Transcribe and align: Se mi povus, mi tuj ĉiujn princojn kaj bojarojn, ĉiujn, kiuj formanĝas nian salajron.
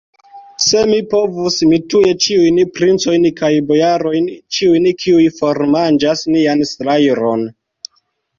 Se 0.67 0.79
mi 0.91 0.95
povus, 1.09 1.57
mi 1.71 1.77
tuj 1.93 2.13
ĉiujn 2.25 2.57
princojn 2.77 3.27
kaj 3.41 3.51
bojarojn, 3.67 4.31
ĉiujn, 4.59 4.89
kiuj 5.05 5.27
formanĝas 5.43 6.25
nian 6.39 6.67
salajron. 6.73 7.47